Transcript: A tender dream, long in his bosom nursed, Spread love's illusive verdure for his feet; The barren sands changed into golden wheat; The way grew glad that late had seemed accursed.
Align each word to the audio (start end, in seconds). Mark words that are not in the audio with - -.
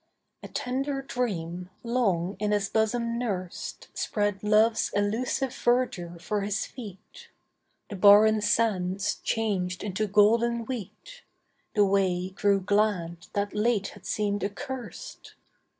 A 0.41 0.47
tender 0.47 1.03
dream, 1.03 1.69
long 1.83 2.35
in 2.39 2.53
his 2.53 2.69
bosom 2.69 3.19
nursed, 3.19 3.87
Spread 3.93 4.41
love's 4.41 4.89
illusive 4.95 5.51
verdure 5.53 6.19
for 6.19 6.41
his 6.41 6.65
feet; 6.65 7.29
The 7.87 7.95
barren 7.95 8.41
sands 8.41 9.19
changed 9.23 9.83
into 9.83 10.07
golden 10.07 10.65
wheat; 10.65 11.21
The 11.75 11.85
way 11.85 12.29
grew 12.31 12.61
glad 12.61 13.27
that 13.33 13.53
late 13.53 13.89
had 13.89 14.07
seemed 14.07 14.43
accursed. 14.43 15.35